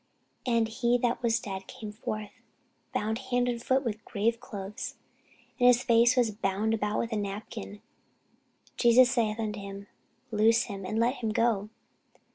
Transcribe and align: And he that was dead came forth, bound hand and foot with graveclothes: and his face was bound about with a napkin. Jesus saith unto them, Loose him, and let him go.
And 0.47 0.67
he 0.67 0.97
that 0.97 1.21
was 1.21 1.39
dead 1.39 1.67
came 1.67 1.91
forth, 1.91 2.31
bound 2.91 3.19
hand 3.19 3.47
and 3.47 3.61
foot 3.61 3.85
with 3.85 4.03
graveclothes: 4.03 4.95
and 5.59 5.67
his 5.67 5.83
face 5.83 6.17
was 6.17 6.31
bound 6.31 6.73
about 6.73 6.97
with 6.97 7.11
a 7.11 7.15
napkin. 7.15 7.83
Jesus 8.77 9.11
saith 9.11 9.39
unto 9.39 9.61
them, 9.61 9.85
Loose 10.31 10.63
him, 10.63 10.87
and 10.87 10.97
let 10.99 11.17
him 11.17 11.29
go. 11.29 11.69